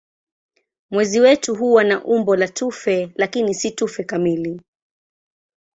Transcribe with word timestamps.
Mwezi 0.91 1.19
wetu 1.19 1.55
huwa 1.55 1.83
na 1.83 2.03
umbo 2.05 2.35
la 2.35 2.47
tufe 2.47 3.11
lakini 3.15 3.53
si 3.53 3.71
tufe 3.71 4.03
kamili. 4.03 4.61